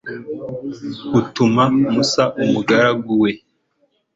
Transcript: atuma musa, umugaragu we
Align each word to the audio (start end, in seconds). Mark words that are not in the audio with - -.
atuma 1.19 1.63
musa, 1.91 2.23
umugaragu 2.43 3.11
we 3.21 3.31